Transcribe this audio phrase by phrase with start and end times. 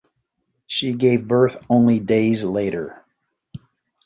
[0.65, 3.05] She gave birth only days later.